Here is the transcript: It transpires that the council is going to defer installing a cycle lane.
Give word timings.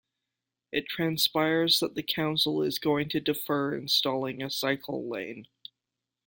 It 0.71 0.87
transpires 0.87 1.79
that 1.79 1.93
the 1.93 2.01
council 2.01 2.63
is 2.63 2.79
going 2.79 3.07
to 3.09 3.19
defer 3.19 3.75
installing 3.75 4.41
a 4.41 4.49
cycle 4.49 5.07
lane. 5.07 5.45